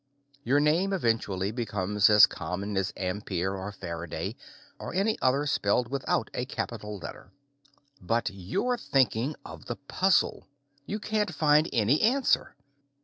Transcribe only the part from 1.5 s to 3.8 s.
becomes as common as Ampere, or